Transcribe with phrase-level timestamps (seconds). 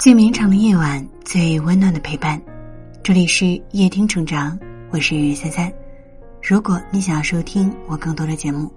[0.00, 2.40] 最绵长的夜晚，最温暖的陪伴。
[3.02, 5.70] 这里是夜听成长，我是三三。
[6.42, 8.72] 如果你想要收听我更多的节目，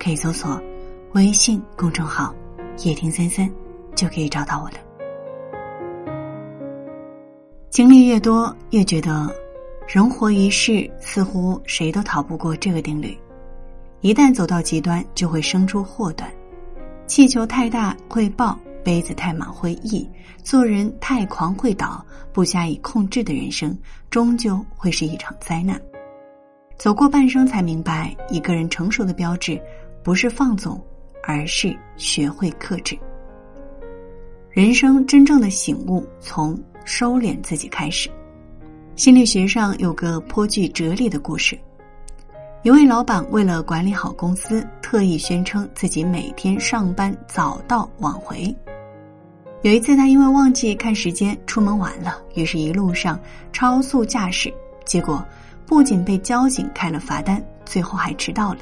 [0.00, 0.60] 可以搜索
[1.12, 2.34] 微信公众号
[2.82, 3.48] “夜听三三”，
[3.94, 4.78] 就可以找到我的。
[7.70, 9.32] 经历越多，越觉得
[9.86, 13.16] 人活一世，似乎谁都逃不过这个定律：
[14.00, 16.28] 一旦走到极端，就会生出祸端。
[17.06, 18.58] 气球太大会爆。
[18.84, 20.08] 杯子太满会溢，
[20.42, 23.76] 做人太狂会倒，不加以控制的人生，
[24.10, 25.80] 终究会是一场灾难。
[26.76, 29.60] 走过半生，才明白，一个人成熟的标志，
[30.02, 30.80] 不是放纵，
[31.22, 32.98] 而是学会克制。
[34.50, 38.10] 人生真正的醒悟，从收敛自己开始。
[38.96, 41.58] 心理学上有个颇具哲理的故事。
[42.62, 48.54] 一位老板为了管理好公司，特意宣称自己每天上班早到晚回。
[49.64, 53.18] 有一次，他因为忘记看时间出门晚了，于是一路上
[53.50, 54.52] 超速驾驶，
[54.84, 55.24] 结果
[55.64, 58.58] 不仅被交警开了罚单，最后还迟到了。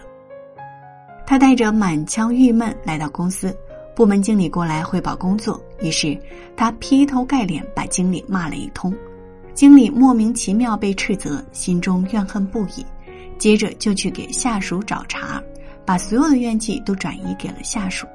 [1.27, 3.52] 他带着满腔郁闷来到公司，
[3.96, 6.16] 部门经理过来汇报工作，于是
[6.56, 8.94] 他劈头盖脸把经理骂了一通。
[9.55, 12.86] 经理莫名其妙被斥责，心中怨恨不已，
[13.38, 15.42] 接着就去给下属找茬，
[15.84, 18.06] 把所有的怨气都转移给了下属。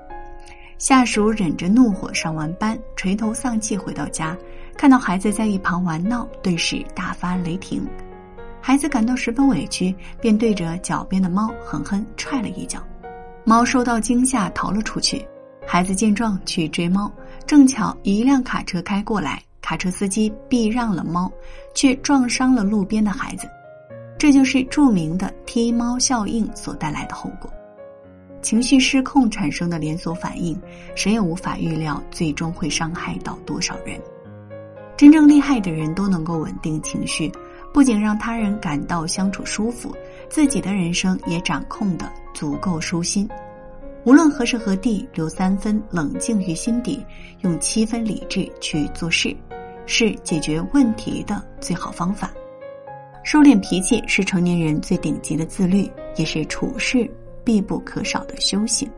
[0.77, 4.37] 下属忍着怒火上完班，垂头丧气回到家，
[4.77, 7.87] 看到孩子在一旁玩闹，顿时大发雷霆。
[8.61, 12.79] 孩子感到十分委屈，便对着脚边的猫狠狠踹了一脚，
[13.43, 15.25] 猫受到惊吓逃了出去。
[15.65, 17.11] 孩子见状去追猫，
[17.45, 21.31] 正巧一辆卡车开过来，卡车司机避让了猫，
[21.73, 23.47] 却撞伤了路边的孩子。
[24.17, 27.51] 这就是著名的踢猫效应所带来的后果。
[28.41, 30.59] 情绪失控产生的连锁反应，
[30.95, 33.99] 谁也无法预料最终会伤害到多少人。
[34.95, 37.31] 真正厉害的人都能够稳定情绪，
[37.73, 39.95] 不仅让他人感到相处舒服，
[40.29, 43.29] 自己的人生也掌控的足够舒心。
[44.05, 47.05] 无论何时何地，留三分冷静于心底，
[47.41, 49.35] 用七分理智去做事，
[49.85, 52.31] 是解决问题的最好方法。
[53.23, 57.09] 收敛脾气是成年人最顶级的自律，也是处事。
[57.47, 58.89] 必不可少的修行。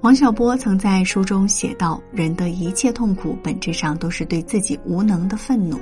[0.00, 5.78] 王小波曾在书中写道：“人的一切痛苦，本质上都是对自己无能的愤怒。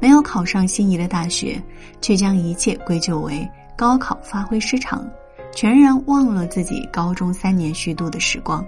[0.00, 1.62] 没有考上心仪的大学，
[2.00, 5.06] 却将一切归咎为高考发挥失常，
[5.54, 8.64] 全然忘了自己高中三年虚度的时光。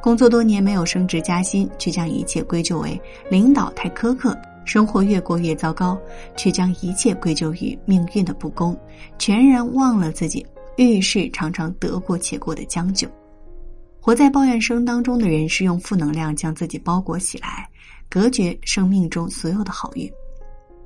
[0.00, 2.98] 工作多年没有升职加薪，却将一切归咎为
[3.28, 5.98] 领导太苛刻，生活越过越糟糕，
[6.36, 8.78] 却将一切归咎于命运的不公，
[9.18, 10.46] 全然忘了自己。”
[10.84, 13.08] 遇事常常得过且过的将就，
[14.00, 17.68] 活在抱怨声当中的人是用负能量将自己包裹起来，
[18.08, 20.08] 隔绝生命中所有的好运。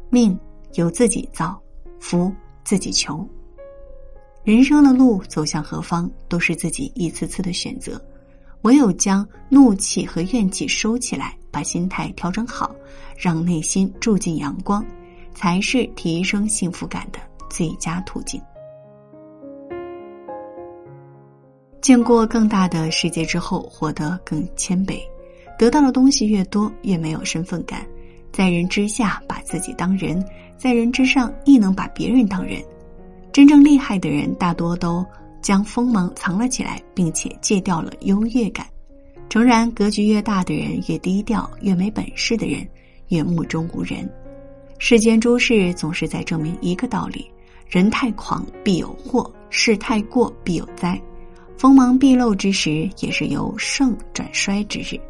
[0.09, 0.39] 命
[0.75, 1.61] 由自己造，
[2.01, 2.33] 福
[2.65, 3.29] 自己求。
[4.45, 8.03] 人生的路走向何方，都是自己一次次的选择。
[8.63, 12.75] 唯有将怒气和怨气收起来，把心态调整好，
[13.17, 14.83] 让内心住进阳光，
[15.35, 17.19] 才是提升幸福感的
[17.51, 18.41] 最佳途径。
[21.83, 25.01] 见过更大的世界之后，活得更谦卑，
[25.59, 27.85] 得到的东西越多，越没有身份感。
[28.31, 30.25] 在人之下把自己当人，
[30.57, 32.63] 在人之上亦能把别人当人。
[33.33, 35.05] 真正厉害的人，大多都
[35.43, 38.65] 将锋芒藏了起来，并且戒掉了优越感。
[39.29, 42.65] 诚然，格局越大的人越低调，越没本事的人
[43.09, 44.09] 越目中无人。
[44.79, 47.29] 世间诸事总是在证明一个道理：
[47.69, 50.97] 人太狂必有祸，事太过必有灾。
[51.63, 55.01] 锋芒毕露之时，也是由盛转衰之日。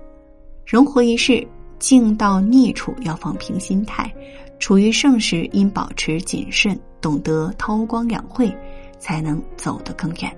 [0.66, 1.48] 人活一世，
[1.78, 4.12] 境到逆处要放平心态，
[4.58, 8.54] 处于盛时应保持谨慎，懂得韬光养晦，
[8.98, 10.30] 才能走得更远。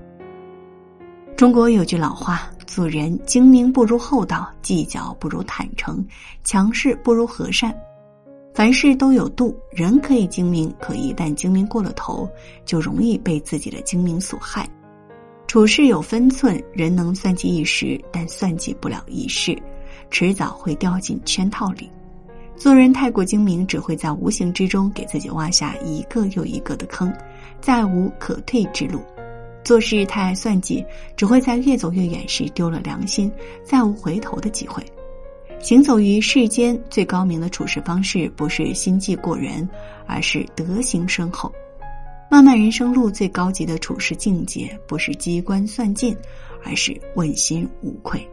[1.35, 6.07] 中国有句老话：“做人精明不如厚道，计较不如坦诚，
[6.45, 7.77] 强势不如和善。”
[8.55, 12.29] 凡事都有度，人可以精明，可一旦精明过了头，
[12.65, 14.65] 就容易被自己的精明所害。
[15.55, 19.57] 处事有分寸，人能算计一时，但算计不了一世，
[20.11, 21.89] 迟早会掉进圈套里。
[22.57, 27.15] 做人太过精明，只会在无形之中给自己挖下一个又一个的坑，
[27.61, 28.99] 再无可退之路；
[29.63, 30.85] 做事太爱算计，
[31.17, 33.31] 只会在越走越远时丢了良心，
[33.63, 34.85] 再无回头的机会。
[35.61, 39.69] 行走于世间，最高明的处事方式，不是心计过人，
[40.05, 41.55] 而是德行深厚。
[42.35, 46.17] 漫漫人生路，最高级的处事境界，不是机关算尽，
[46.65, 48.29] 而是问心无愧。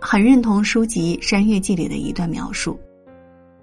[0.00, 2.78] 很认同书籍《山月记》里的一段描述：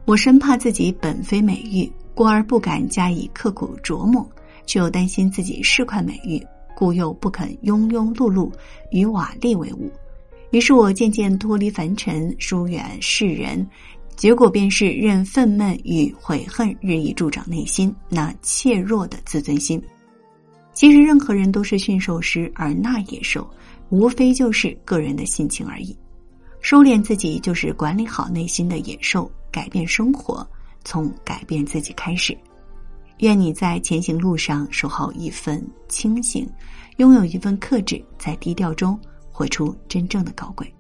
[0.04, 4.30] 我生怕自己本非美玉，故而不敢加以刻苦琢磨；
[4.66, 8.52] 却又担心自己是块美玉，故又不肯庸庸碌碌
[8.92, 9.90] 与瓦砾为伍。
[10.52, 13.66] 于是我渐渐脱离凡尘，疏远世人，
[14.16, 19.82] 结果便是任愤懑与悔恨日益助长内心那怯弱的自尊心。
[20.74, 23.50] 其实任何人都是驯兽师，而那野兽，
[23.90, 25.96] 无非就是个人的性情而已。
[26.62, 30.48] 收敛自己，就是管理好内心的野兽，改变生活，
[30.84, 32.38] 从改变自己开始。
[33.20, 36.50] 愿你在前行路上守好一份清醒，
[36.98, 39.00] 拥有一份克制，在低调中。
[39.38, 40.74] 活出真正的高贵。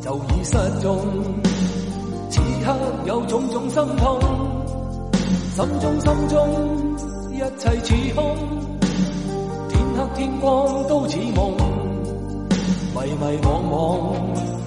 [0.00, 0.98] 就已失踪。
[2.30, 2.74] 此刻
[3.06, 4.18] 有种种心痛，
[5.54, 6.36] 心中心中
[7.32, 8.36] 一切似空，
[9.68, 11.52] 天黑天光都似梦，
[12.94, 13.74] 迷迷惘惘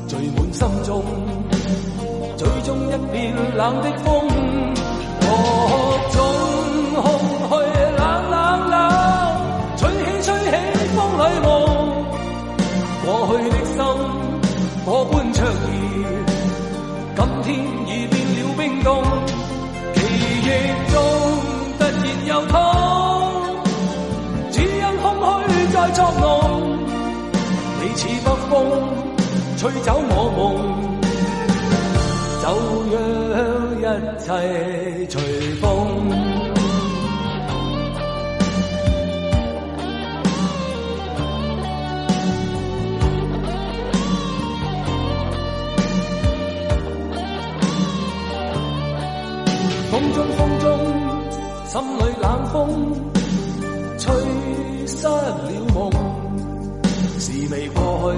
[0.07, 1.03] 聚满心中，
[2.37, 4.27] 最终一片冷的风，
[29.57, 30.39] 吹走我梦，
[32.43, 32.45] 就
[32.93, 32.95] 让
[33.79, 33.81] 一
[34.19, 34.27] 切
[35.09, 35.15] 随
[35.55, 35.65] 风。
[49.89, 50.65] 风中风中，
[51.65, 52.55] 心里冷风
[53.97, 54.05] 吹
[54.85, 55.17] 失了
[55.73, 55.89] 梦。
[57.19, 58.17] 是未过去，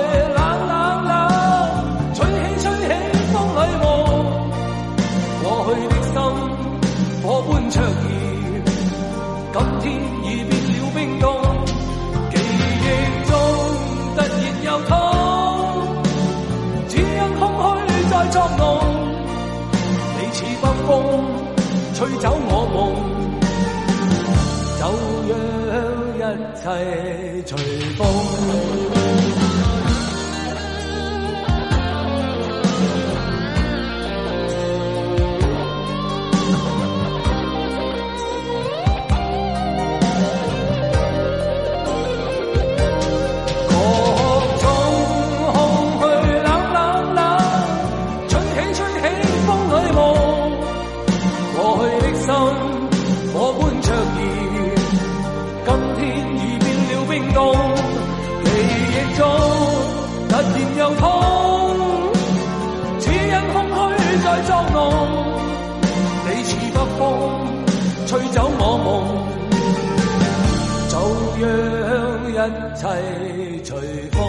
[22.01, 22.97] 吹走我梦，
[24.79, 24.83] 就
[26.17, 26.65] 让一切
[27.45, 27.53] 随
[27.95, 27.99] 风。
[60.95, 61.03] 痛，
[62.99, 63.55] 只因空
[63.97, 64.77] 虚在作弄。
[66.23, 67.01] 你似北风，
[68.07, 68.89] 吹走我梦，
[70.89, 70.93] 就
[71.39, 71.39] 让
[72.29, 72.33] 一
[72.75, 72.81] 切
[73.63, 73.69] 随
[74.11, 74.19] 风。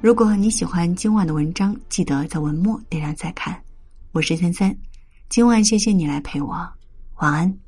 [0.00, 3.54] 如果你喜欢今晚的文章，记得在文末点亮再看。
[4.12, 4.74] 我是三三，
[5.28, 6.48] 今晚谢谢你来陪我，
[7.16, 7.67] 晚安。